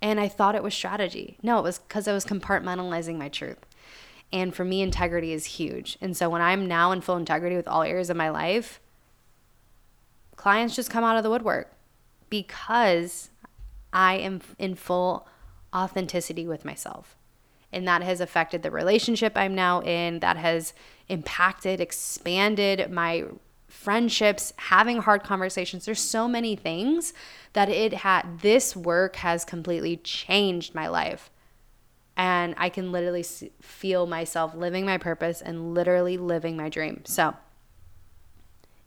[0.00, 1.38] And I thought it was strategy.
[1.42, 3.58] No, it was because I was compartmentalizing my truth.
[4.32, 5.98] And for me, integrity is huge.
[6.00, 8.80] And so when I'm now in full integrity with all areas of my life,
[10.36, 11.72] clients just come out of the woodwork
[12.30, 13.30] because
[13.92, 15.28] I am in full
[15.74, 17.16] authenticity with myself.
[17.72, 20.74] And that has affected the relationship I'm now in, that has
[21.08, 23.24] impacted, expanded my
[23.72, 25.86] friendships, having hard conversations.
[25.86, 27.14] There's so many things
[27.54, 31.30] that it had this work has completely changed my life.
[32.16, 33.24] And I can literally
[33.60, 37.02] feel myself living my purpose and literally living my dream.
[37.04, 37.34] So,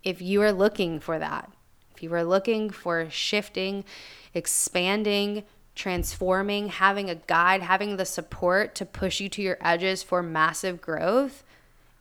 [0.04, 1.52] if you are looking for that,
[1.96, 3.84] if you are looking for shifting,
[4.36, 10.22] expanding, transforming, having a guide, having the support to push you to your edges for
[10.22, 11.44] massive growth,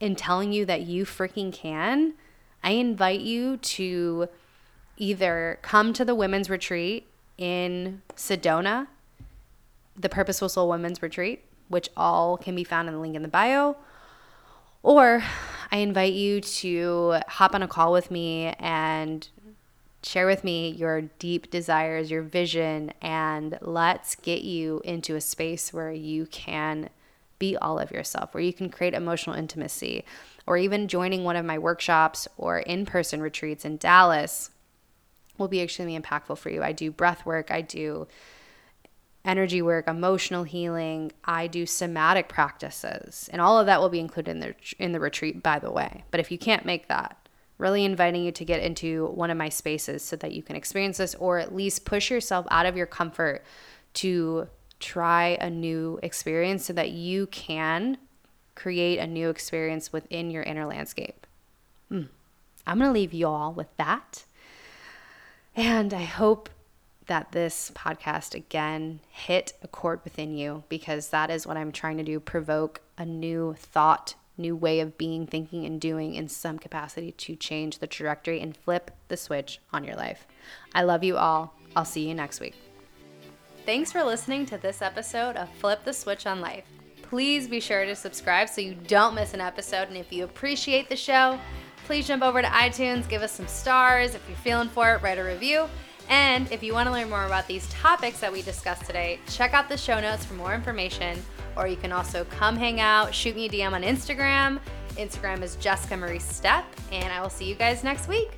[0.01, 2.13] and telling you that you freaking can,
[2.65, 4.29] I invite you to
[4.97, 7.07] either come to the women's retreat
[7.37, 8.89] in Sedona,
[9.95, 13.29] the Purposeful Soul Women's Retreat, which all can be found in the link in the
[13.29, 13.77] bio,
[14.83, 15.23] or
[15.71, 19.29] I invite you to hop on a call with me and
[20.03, 25.73] share with me your deep desires, your vision, and let's get you into a space
[25.73, 26.89] where you can
[27.45, 30.05] be all of yourself, where you can create emotional intimacy,
[30.47, 34.51] or even joining one of my workshops or in person retreats in Dallas
[35.39, 36.63] will be extremely impactful for you.
[36.63, 38.07] I do breath work, I do
[39.25, 43.29] energy work, emotional healing, I do somatic practices.
[43.33, 46.05] And all of that will be included in the in the retreat by the way.
[46.11, 47.29] But if you can't make that,
[47.59, 50.99] really inviting you to get into one of my spaces so that you can experience
[50.99, 53.45] this or at least push yourself out of your comfort
[53.95, 54.49] to
[54.81, 57.99] try a new experience so that you can
[58.55, 61.27] create a new experience within your inner landscape.
[61.91, 62.09] Mm.
[62.67, 64.25] I'm going to leave you all with that.
[65.57, 66.49] And I hope
[67.07, 71.99] that this podcast again hit a chord within you because that is what I'm trying
[71.99, 76.59] to do provoke a new thought, new way of being, thinking, and doing in some
[76.59, 80.27] capacity to change the trajectory and flip the switch on your life.
[80.75, 81.55] I love you all.
[81.77, 82.55] I'll see you next week.
[83.65, 86.65] Thanks for listening to this episode of Flip the Switch on Life
[87.15, 89.87] please be sure to subscribe so you don't miss an episode.
[89.87, 91.39] And if you appreciate the show,
[91.87, 94.17] please jump over to iTunes, give us some stars.
[94.17, 95.69] If you're feeling for it, write a review.
[96.09, 99.55] And if you want to learn more about these topics that we discussed today, check
[99.55, 101.23] out the show notes for more information.
[101.57, 104.59] Or you can also come hang out, shoot me a DM on Instagram.
[104.97, 108.33] Instagram is Jessica Marie Step, and I will see you guys next week.